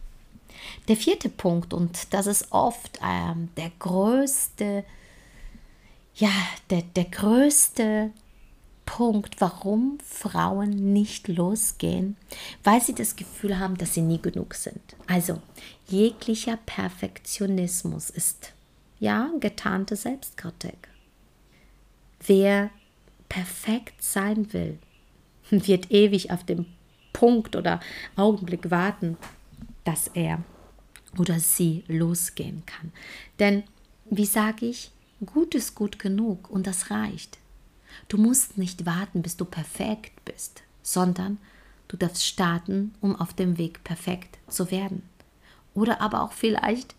Der 0.88 0.96
vierte 0.96 1.28
Punkt, 1.28 1.72
und 1.72 2.12
das 2.12 2.26
ist 2.26 2.50
oft 2.50 2.98
ähm, 3.06 3.50
der 3.56 3.70
größte, 3.78 4.84
ja, 6.14 6.32
der, 6.70 6.82
der 6.82 7.04
größte 7.04 8.10
Punkt, 8.86 9.40
warum 9.40 9.98
Frauen 10.04 10.92
nicht 10.92 11.28
losgehen, 11.28 12.16
weil 12.64 12.80
sie 12.80 12.94
das 12.94 13.16
Gefühl 13.16 13.58
haben, 13.58 13.76
dass 13.76 13.94
sie 13.94 14.02
nie 14.02 14.20
genug 14.20 14.54
sind. 14.54 14.80
Also 15.06 15.40
jeglicher 15.86 16.58
Perfektionismus 16.66 18.10
ist 18.10 18.52
ja 18.98 19.30
getarnte 19.38 19.96
Selbstkritik. 19.96 20.88
Wer 22.26 22.70
perfekt 23.28 24.02
sein 24.02 24.52
will, 24.52 24.78
wird 25.50 25.90
ewig 25.90 26.30
auf 26.32 26.44
dem 26.44 26.66
Punkt 27.20 27.54
oder 27.54 27.80
Augenblick 28.16 28.70
warten, 28.70 29.18
dass 29.84 30.08
er 30.08 30.42
oder 31.18 31.38
sie 31.38 31.84
losgehen 31.86 32.62
kann. 32.64 32.92
Denn, 33.38 33.62
wie 34.06 34.24
sage 34.24 34.64
ich, 34.64 34.90
gut 35.26 35.54
ist 35.54 35.74
gut 35.74 35.98
genug 35.98 36.48
und 36.48 36.66
das 36.66 36.90
reicht. 36.90 37.36
Du 38.08 38.16
musst 38.16 38.56
nicht 38.56 38.86
warten, 38.86 39.20
bis 39.20 39.36
du 39.36 39.44
perfekt 39.44 40.24
bist, 40.24 40.62
sondern 40.82 41.36
du 41.88 41.98
darfst 41.98 42.24
starten, 42.24 42.94
um 43.02 43.14
auf 43.14 43.34
dem 43.34 43.58
Weg 43.58 43.84
perfekt 43.84 44.38
zu 44.48 44.70
werden. 44.70 45.02
Oder 45.74 46.00
aber 46.00 46.22
auch 46.22 46.32
vielleicht 46.32 46.94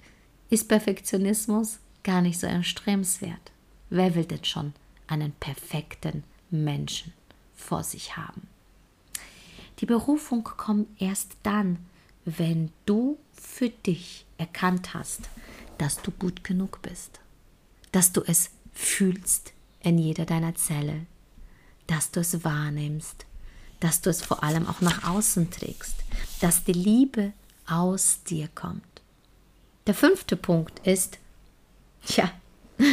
ist 0.51 0.69
Perfektionismus 0.69 1.79
gar 2.03 2.21
nicht 2.21 2.39
so 2.39 2.45
erstrebenswert. 2.45 3.51
Wer 3.89 4.13
will 4.13 4.25
denn 4.25 4.45
schon 4.45 4.73
einen 5.07 5.31
perfekten 5.31 6.23
Menschen 6.51 7.11
vor 7.55 7.81
sich 7.83 8.17
haben? 8.17 8.50
Die 9.81 9.87
Berufung 9.87 10.43
kommt 10.43 11.01
erst 11.01 11.37
dann, 11.41 11.79
wenn 12.23 12.71
du 12.85 13.17
für 13.33 13.69
dich 13.69 14.27
erkannt 14.37 14.93
hast, 14.93 15.21
dass 15.79 15.99
du 16.03 16.11
gut 16.11 16.43
genug 16.43 16.83
bist, 16.83 17.19
dass 17.91 18.13
du 18.13 18.21
es 18.21 18.51
fühlst, 18.73 19.53
in 19.79 19.97
jeder 19.97 20.27
deiner 20.27 20.53
Zelle, 20.53 21.07
dass 21.87 22.11
du 22.11 22.19
es 22.19 22.43
wahrnimmst, 22.43 23.25
dass 23.79 24.01
du 24.01 24.11
es 24.11 24.21
vor 24.21 24.43
allem 24.43 24.67
auch 24.67 24.81
nach 24.81 25.09
außen 25.09 25.49
trägst, 25.49 25.95
dass 26.41 26.63
die 26.63 26.73
Liebe 26.73 27.33
aus 27.65 28.21
dir 28.23 28.49
kommt. 28.53 28.83
Der 29.87 29.95
fünfte 29.95 30.37
Punkt 30.37 30.85
ist, 30.85 31.17
ja, 32.05 32.31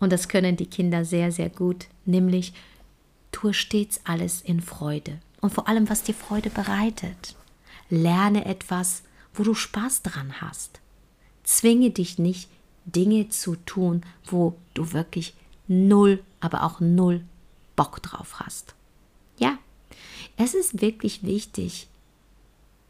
und 0.00 0.12
das 0.12 0.26
können 0.26 0.56
die 0.56 0.66
Kinder 0.66 1.04
sehr, 1.04 1.30
sehr 1.30 1.48
gut, 1.48 1.86
nämlich 2.04 2.52
tue 3.30 3.54
stets 3.54 4.00
alles 4.02 4.40
in 4.40 4.60
Freude 4.60 5.20
und 5.40 5.52
vor 5.52 5.68
allem, 5.68 5.88
was 5.88 6.02
dir 6.02 6.14
Freude 6.14 6.50
bereitet. 6.50 7.36
Lerne 7.90 8.44
etwas, 8.44 9.02
wo 9.34 9.42
du 9.42 9.54
Spaß 9.54 10.02
dran 10.02 10.40
hast. 10.40 10.80
Zwinge 11.44 11.90
dich 11.90 12.18
nicht, 12.18 12.50
Dinge 12.84 13.28
zu 13.28 13.56
tun, 13.56 14.02
wo 14.24 14.56
du 14.74 14.92
wirklich 14.92 15.34
null, 15.66 16.22
aber 16.40 16.64
auch 16.64 16.80
null 16.80 17.24
Bock 17.76 18.02
drauf 18.02 18.40
hast. 18.40 18.74
Ja, 19.38 19.58
es 20.36 20.54
ist 20.54 20.80
wirklich 20.80 21.22
wichtig, 21.22 21.88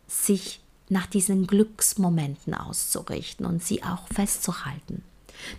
sich 0.07 0.61
nach 0.89 1.07
diesen 1.07 1.47
Glücksmomenten 1.47 2.55
auszurichten 2.55 3.45
und 3.45 3.63
sie 3.63 3.83
auch 3.83 4.09
festzuhalten. 4.09 5.03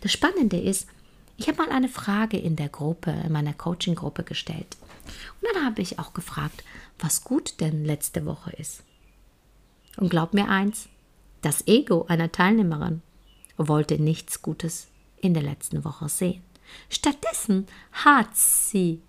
Das 0.02 0.12
Spannende 0.12 0.60
ist, 0.60 0.88
ich 1.40 1.48
habe 1.48 1.60
mal 1.60 1.72
eine 1.72 1.88
Frage 1.88 2.38
in 2.38 2.58
der 2.58 2.68
Gruppe, 2.68 3.12
in 3.12 3.32
meiner 3.32 3.54
Coaching-Gruppe 3.54 4.24
gestellt. 4.24 4.76
Und 5.42 5.48
dann 5.54 5.66
habe 5.66 5.82
ich 5.82 5.98
auch 5.98 6.14
gefragt, 6.14 6.66
was 7.00 7.24
gut 7.24 7.62
denn 7.62 7.86
letzte 7.86 8.26
Woche 8.26 8.52
ist. 8.52 8.84
Und 9.96 10.10
glaub 10.10 10.34
mir 10.34 10.50
eins, 10.50 10.90
das 11.42 11.66
Ego 11.66 12.06
einer 12.10 12.30
Teilnehmerin 12.32 13.02
wollte 13.56 14.02
nichts 14.02 14.42
Gutes 14.42 14.90
in 15.22 15.34
der 15.34 15.44
letzten 15.44 15.86
Woche 15.86 16.10
sehen. 16.10 16.44
Stattdessen 16.90 17.68
hat 17.94 18.36
sie 18.36 19.02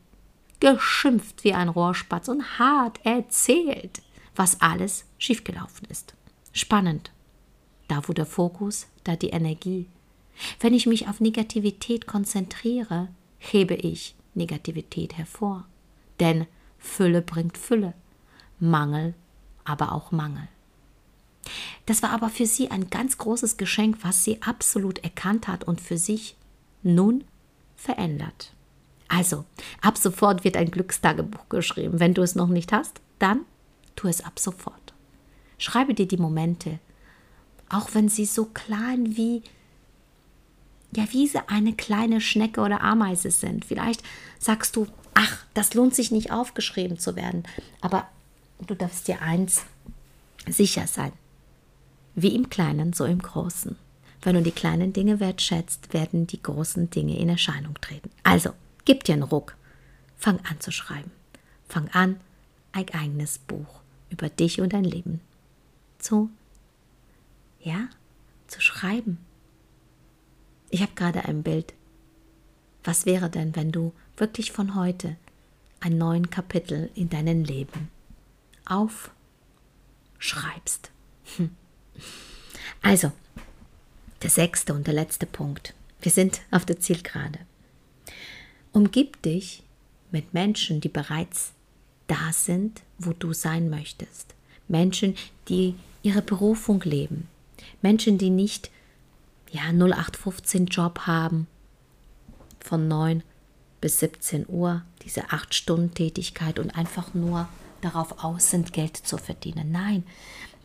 geschimpft 0.60 1.42
wie 1.42 1.54
ein 1.54 1.68
Rohrspatz 1.68 2.28
und 2.28 2.60
hart 2.60 3.04
erzählt, 3.04 4.02
was 4.36 4.60
alles 4.60 5.04
schiefgelaufen 5.18 5.88
ist. 5.88 6.14
Spannend. 6.52 7.10
Da 7.88 8.06
wo 8.06 8.12
der 8.12 8.26
Fokus, 8.26 8.86
da 9.02 9.16
die 9.16 9.30
Energie. 9.30 9.88
Wenn 10.58 10.74
ich 10.74 10.86
mich 10.86 11.08
auf 11.08 11.20
Negativität 11.20 12.06
konzentriere, 12.06 13.08
hebe 13.38 13.74
ich 13.74 14.14
Negativität 14.34 15.16
hervor. 15.16 15.66
Denn 16.18 16.46
Fülle 16.78 17.22
bringt 17.22 17.58
Fülle, 17.58 17.94
Mangel 18.58 19.14
aber 19.64 19.92
auch 19.92 20.10
Mangel. 20.10 20.48
Das 21.86 22.02
war 22.02 22.10
aber 22.10 22.28
für 22.28 22.46
sie 22.46 22.70
ein 22.70 22.90
ganz 22.90 23.18
großes 23.18 23.56
Geschenk, 23.56 23.98
was 24.02 24.24
sie 24.24 24.42
absolut 24.42 24.98
erkannt 24.98 25.48
hat 25.48 25.64
und 25.64 25.80
für 25.80 25.96
sich 25.96 26.36
nun 26.82 27.24
verändert. 27.76 28.52
Also, 29.08 29.44
ab 29.80 29.98
sofort 29.98 30.44
wird 30.44 30.56
ein 30.56 30.70
Glückstagebuch 30.70 31.48
geschrieben. 31.48 31.98
Wenn 31.98 32.14
du 32.14 32.22
es 32.22 32.34
noch 32.34 32.48
nicht 32.48 32.72
hast, 32.72 33.00
dann 33.18 33.40
tu 33.96 34.08
es 34.08 34.24
ab 34.24 34.38
sofort. 34.38 34.94
Schreibe 35.58 35.94
dir 35.94 36.06
die 36.06 36.16
Momente, 36.16 36.78
auch 37.68 37.90
wenn 37.94 38.08
sie 38.08 38.24
so 38.24 38.46
klein 38.46 39.16
wie 39.16 39.42
ja, 40.92 41.04
wie 41.12 41.26
sie 41.26 41.40
eine 41.48 41.72
kleine 41.72 42.20
Schnecke 42.20 42.60
oder 42.60 42.82
Ameise 42.82 43.30
sind. 43.30 43.64
Vielleicht 43.64 44.02
sagst 44.38 44.76
du, 44.76 44.86
ach, 45.14 45.44
das 45.54 45.74
lohnt 45.74 45.94
sich 45.94 46.10
nicht 46.10 46.32
aufgeschrieben 46.32 46.98
zu 46.98 47.16
werden. 47.16 47.44
Aber 47.80 48.08
du 48.66 48.74
darfst 48.74 49.08
dir 49.08 49.22
eins 49.22 49.62
sicher 50.46 50.86
sein. 50.86 51.12
Wie 52.14 52.34
im 52.34 52.50
Kleinen, 52.50 52.92
so 52.92 53.04
im 53.04 53.20
Großen. 53.20 53.76
Wenn 54.22 54.34
du 54.34 54.42
die 54.42 54.50
kleinen 54.50 54.92
Dinge 54.92 55.20
wertschätzt, 55.20 55.94
werden 55.94 56.26
die 56.26 56.42
großen 56.42 56.90
Dinge 56.90 57.18
in 57.18 57.28
Erscheinung 57.28 57.74
treten. 57.80 58.10
Also, 58.22 58.50
gib 58.84 59.04
dir 59.04 59.14
einen 59.14 59.22
Ruck. 59.22 59.56
Fang 60.18 60.40
an 60.40 60.60
zu 60.60 60.72
schreiben. 60.72 61.10
Fang 61.68 61.88
an, 61.92 62.20
ein 62.72 62.88
eigenes 62.92 63.38
Buch 63.38 63.80
über 64.10 64.28
dich 64.28 64.60
und 64.60 64.72
dein 64.72 64.84
Leben 64.84 65.20
zu, 65.98 66.30
ja, 67.62 67.88
zu 68.48 68.60
schreiben. 68.60 69.18
Ich 70.70 70.82
habe 70.82 70.92
gerade 70.94 71.24
ein 71.24 71.42
Bild. 71.42 71.74
Was 72.84 73.04
wäre 73.04 73.28
denn, 73.28 73.56
wenn 73.56 73.72
du 73.72 73.92
wirklich 74.16 74.52
von 74.52 74.74
heute 74.74 75.16
einen 75.80 75.98
neuen 75.98 76.30
Kapitel 76.30 76.90
in 76.94 77.10
deinem 77.10 77.44
Leben 77.44 77.90
aufschreibst? 78.64 80.90
Also, 82.82 83.12
der 84.22 84.30
sechste 84.30 84.72
und 84.72 84.86
der 84.86 84.94
letzte 84.94 85.26
Punkt. 85.26 85.74
Wir 86.00 86.12
sind 86.12 86.40
auf 86.50 86.64
der 86.64 86.80
Zielgerade. 86.80 87.40
Umgib 88.72 89.20
dich 89.22 89.62
mit 90.10 90.32
Menschen, 90.32 90.80
die 90.80 90.88
bereits 90.88 91.52
da 92.06 92.32
sind, 92.32 92.82
wo 92.98 93.12
du 93.12 93.32
sein 93.32 93.68
möchtest. 93.68 94.34
Menschen, 94.68 95.16
die 95.48 95.74
ihre 96.02 96.22
Berufung 96.22 96.80
leben. 96.82 97.28
Menschen, 97.82 98.18
die 98.18 98.30
nicht 98.30 98.70
ja, 99.50 99.62
0815 99.72 100.66
Job 100.66 101.00
haben 101.06 101.46
von 102.60 102.88
9 102.88 103.22
bis 103.80 104.00
17 104.00 104.46
Uhr, 104.48 104.82
diese 105.02 105.30
8 105.30 105.54
Stunden 105.54 105.94
Tätigkeit 105.94 106.58
und 106.58 106.70
einfach 106.76 107.14
nur 107.14 107.48
darauf 107.80 108.22
aus 108.22 108.50
sind, 108.50 108.72
Geld 108.72 108.96
zu 108.96 109.16
verdienen. 109.16 109.72
Nein, 109.72 110.04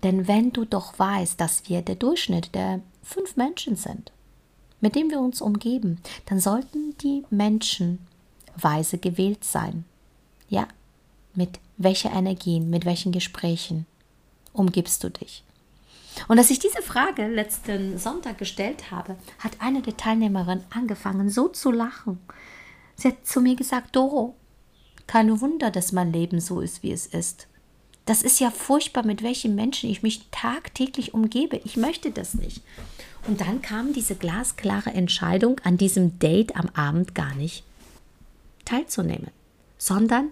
denn 0.04 0.28
wenn 0.28 0.52
du 0.52 0.66
doch 0.66 1.00
weißt, 1.00 1.40
dass 1.40 1.68
wir 1.70 1.82
der 1.82 1.96
Durchschnitt 1.96 2.54
der 2.54 2.82
fünf 3.02 3.38
Menschen 3.38 3.76
sind, 3.76 4.12
mit 4.82 4.96
denen 4.96 5.10
wir 5.10 5.20
uns 5.20 5.42
umgeben, 5.42 6.00
dann 6.26 6.40
sollten 6.40 6.96
die 6.98 7.24
Menschen 7.30 8.06
weise 8.56 8.98
gewählt 8.98 9.44
sein. 9.44 9.86
Ja, 10.48 10.68
mit 11.34 11.60
welcher 11.78 12.12
Energien, 12.12 12.70
mit 12.70 12.86
welchen 12.86 13.12
Gesprächen 13.12 13.86
umgibst 14.54 15.04
du 15.04 15.10
dich? 15.10 15.44
Und 16.28 16.38
als 16.38 16.50
ich 16.50 16.60
diese 16.60 16.82
Frage 16.82 17.28
letzten 17.28 17.98
Sonntag 17.98 18.38
gestellt 18.38 18.92
habe, 18.92 19.18
hat 19.40 19.54
eine 19.60 19.82
der 19.82 19.98
Teilnehmerinnen 19.98 20.64
angefangen, 20.70 21.30
so 21.30 21.48
zu 21.48 21.72
lachen. 21.72 22.20
Sie 22.96 23.10
hat 23.10 23.26
zu 23.26 23.42
mir 23.42 23.56
gesagt, 23.56 23.96
Doro, 23.96 24.36
kein 25.08 25.42
Wunder, 25.42 25.72
dass 25.72 25.92
mein 25.92 26.12
Leben 26.12 26.40
so 26.40 26.62
ist, 26.62 26.84
wie 26.84 26.92
es 26.92 27.06
ist. 27.06 27.48
Das 28.06 28.22
ist 28.22 28.40
ja 28.40 28.52
furchtbar, 28.52 29.06
mit 29.06 29.24
welchen 29.24 29.56
Menschen 29.56 29.90
ich 29.90 30.04
mich 30.04 30.30
tagtäglich 30.30 31.14
umgebe. 31.14 31.60
Ich 31.64 31.76
möchte 31.76 32.12
das 32.12 32.36
nicht. 32.36 32.62
Und 33.28 33.42
dann 33.42 33.62
kam 33.62 33.94
diese 33.94 34.16
glasklare 34.16 34.92
Entscheidung, 34.92 35.60
an 35.64 35.78
diesem 35.78 36.20
Date 36.20 36.56
am 36.56 36.70
Abend 36.76 37.16
gar 37.16 37.34
nicht 37.36 37.64
teilzunehmen, 38.64 39.32
sondern 39.78 40.32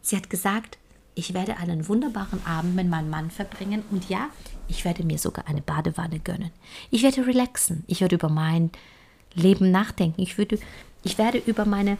sie 0.00 0.16
hat 0.16 0.28
gesagt, 0.28 0.78
ich 1.14 1.34
werde 1.34 1.56
einen 1.56 1.88
wunderbaren 1.88 2.44
Abend 2.46 2.74
mit 2.74 2.88
meinem 2.88 3.10
Mann 3.10 3.30
verbringen 3.30 3.82
und 3.90 4.08
ja, 4.08 4.30
ich 4.68 4.84
werde 4.84 5.04
mir 5.04 5.18
sogar 5.18 5.46
eine 5.46 5.60
Badewanne 5.60 6.18
gönnen. 6.18 6.50
Ich 6.90 7.02
werde 7.02 7.26
relaxen. 7.26 7.84
Ich 7.86 8.00
werde 8.00 8.16
über 8.16 8.30
mein 8.30 8.70
Leben 9.34 9.70
nachdenken. 9.70 10.20
Ich, 10.22 10.38
würde, 10.38 10.58
ich 11.02 11.18
werde 11.18 11.38
über 11.38 11.64
meine 11.64 11.98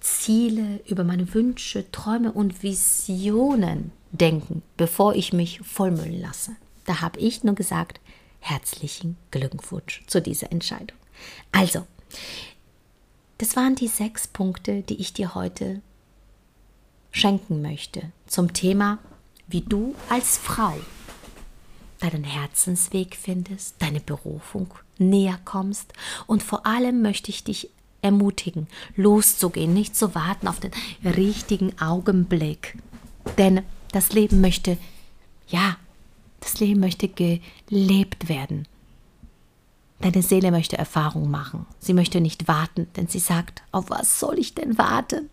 Ziele, 0.00 0.80
über 0.86 1.04
meine 1.04 1.32
Wünsche, 1.32 1.90
Träume 1.90 2.32
und 2.32 2.62
Visionen 2.62 3.92
denken, 4.12 4.62
bevor 4.76 5.14
ich 5.14 5.32
mich 5.32 5.60
vollmüllen 5.60 6.20
lasse. 6.20 6.56
Da 6.84 7.00
habe 7.00 7.18
ich 7.18 7.42
nur 7.42 7.54
gesagt, 7.54 8.00
herzlichen 8.40 9.16
Glückwunsch 9.30 10.02
zu 10.06 10.20
dieser 10.20 10.52
Entscheidung. 10.52 10.98
Also, 11.52 11.86
das 13.38 13.56
waren 13.56 13.74
die 13.74 13.88
sechs 13.88 14.28
Punkte, 14.28 14.82
die 14.82 15.00
ich 15.00 15.14
dir 15.14 15.34
heute 15.34 15.80
schenken 17.14 17.62
möchte 17.62 18.10
zum 18.26 18.52
Thema, 18.52 18.98
wie 19.46 19.60
du 19.60 19.94
als 20.10 20.36
Frau 20.36 20.74
deinen 22.00 22.24
Herzensweg 22.24 23.16
findest, 23.16 23.76
deine 23.78 24.00
Berufung 24.00 24.74
näher 24.98 25.38
kommst 25.44 25.92
und 26.26 26.42
vor 26.42 26.66
allem 26.66 27.02
möchte 27.02 27.30
ich 27.30 27.44
dich 27.44 27.70
ermutigen, 28.02 28.66
loszugehen, 28.96 29.72
nicht 29.72 29.96
zu 29.96 30.14
warten 30.14 30.48
auf 30.48 30.60
den 30.60 30.72
richtigen 31.04 31.78
Augenblick. 31.80 32.76
Denn 33.38 33.62
das 33.92 34.12
Leben 34.12 34.40
möchte, 34.40 34.76
ja, 35.48 35.76
das 36.40 36.60
Leben 36.60 36.80
möchte 36.80 37.08
gelebt 37.08 38.28
werden. 38.28 38.66
Deine 40.00 40.20
Seele 40.20 40.50
möchte 40.50 40.76
Erfahrung 40.76 41.30
machen. 41.30 41.64
Sie 41.78 41.94
möchte 41.94 42.20
nicht 42.20 42.48
warten, 42.48 42.88
denn 42.96 43.06
sie 43.06 43.20
sagt, 43.20 43.62
auf 43.72 43.88
was 43.88 44.20
soll 44.20 44.38
ich 44.38 44.54
denn 44.54 44.76
warten? 44.76 45.30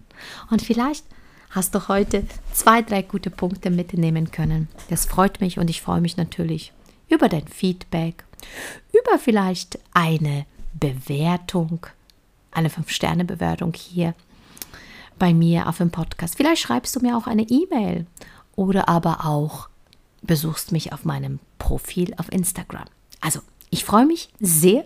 Und 0.50 0.62
vielleicht 0.62 1.04
hast 1.52 1.76
du 1.76 1.88
heute 1.88 2.26
zwei, 2.54 2.82
drei 2.82 3.02
gute 3.02 3.30
Punkte 3.30 3.70
mitnehmen 3.70 4.32
können. 4.32 4.68
Das 4.90 5.06
freut 5.06 5.42
mich 5.42 5.60
und 5.60 5.70
ich 5.70 5.82
freue 5.82 6.02
mich 6.02 6.18
natürlich 6.18 6.74
über 7.10 7.30
dein 7.30 7.48
Feedback, 7.48 8.24
über 8.92 9.20
vielleicht 9.20 9.78
eine 9.94 10.46
Bewertung, 10.74 11.86
eine 12.52 12.70
5-Sterne-Bewertung 12.70 13.74
hier 13.74 14.16
bei 15.20 15.34
mir 15.34 15.68
auf 15.68 15.78
dem 15.78 15.92
Podcast. 15.92 16.36
Vielleicht 16.36 16.62
schreibst 16.62 16.96
du 16.96 17.02
mir 17.02 17.18
auch 17.18 17.28
eine 17.28 17.44
E-Mail 17.44 18.08
oder 18.56 18.90
aber 18.90 19.26
auch 19.26 19.70
besuchst 20.22 20.72
mich 20.72 20.94
auf 20.94 21.06
meinem 21.06 21.40
Profil 21.60 22.14
auf 22.18 22.32
Instagram. 22.32 22.86
Also, 23.20 23.40
ich 23.70 23.86
freue 23.86 24.06
mich 24.06 24.30
sehr. 24.40 24.86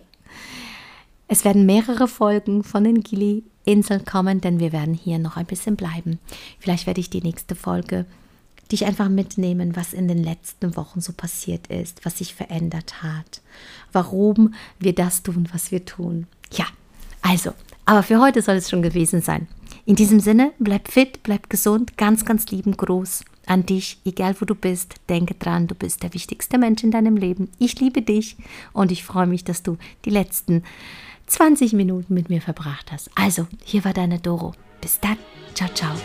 Es 1.28 1.46
werden 1.46 1.66
mehrere 1.66 2.08
Folgen 2.08 2.64
von 2.64 2.84
den 2.84 3.02
Gili 3.02 3.44
Inseln 3.66 4.06
kommen, 4.06 4.42
denn 4.42 4.60
wir 4.60 4.72
werden 4.72 4.94
hier 4.94 5.20
noch 5.20 5.38
ein 5.38 5.46
bisschen 5.46 5.76
bleiben. 5.76 6.20
Vielleicht 6.60 6.88
werde 6.88 7.02
ich 7.02 7.10
die 7.10 7.22
nächste 7.22 7.56
Folge 7.56 8.06
dich 8.72 8.86
einfach 8.86 9.10
mitnehmen, 9.10 9.76
was 9.76 9.94
in 9.94 10.08
den 10.08 10.24
letzten 10.24 10.76
Wochen 10.76 11.02
so 11.02 11.14
passiert 11.14 11.68
ist, 11.68 12.06
was 12.06 12.18
sich 12.18 12.34
verändert 12.34 13.04
hat, 13.04 13.42
warum 13.92 14.54
wir 14.80 14.94
das 14.94 15.24
tun, 15.24 15.48
was 15.54 15.72
wir 15.72 15.86
tun. 15.86 16.28
Ja, 16.52 16.66
also, 17.22 17.54
aber 17.86 18.04
für 18.04 18.20
heute 18.20 18.42
soll 18.42 18.56
es 18.56 18.70
schon 18.70 18.82
gewesen 18.82 19.22
sein. 19.22 19.48
In 19.86 19.96
diesem 19.96 20.20
Sinne, 20.20 20.52
bleib 20.58 20.92
fit, 20.92 21.22
bleib 21.22 21.50
gesund, 21.50 21.96
ganz, 21.98 22.26
ganz 22.26 22.48
lieben 22.48 22.76
Gruß 22.76 23.24
an 23.46 23.66
dich, 23.68 24.00
egal 24.04 24.36
wo 24.40 24.46
du 24.46 24.56
bist. 24.56 24.96
Denke 25.10 25.36
dran, 25.36 25.68
du 25.68 25.76
bist 25.76 26.02
der 26.02 26.14
wichtigste 26.16 26.58
Mensch 26.58 26.84
in 26.84 26.90
deinem 26.90 27.18
Leben. 27.18 27.50
Ich 27.60 27.80
liebe 27.80 28.02
dich 28.02 28.36
und 28.74 28.92
ich 28.92 29.04
freue 29.04 29.28
mich, 29.28 29.44
dass 29.44 29.62
du 29.62 29.78
die 30.06 30.10
letzten 30.10 30.64
20 31.28 31.74
Minuten 31.74 32.14
mit 32.14 32.30
mir 32.30 32.42
verbracht 32.42 32.92
hast. 32.92 33.10
Also, 33.16 33.48
hier 33.64 33.84
war 33.86 33.94
deine 33.94 34.20
Doro. 34.20 34.54
Bis 34.82 35.00
dann. 35.00 35.18
Ciao, 35.54 35.70
ciao. 35.74 35.96